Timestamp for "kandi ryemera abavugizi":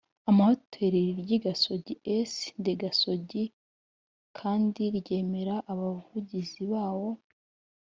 4.37-6.63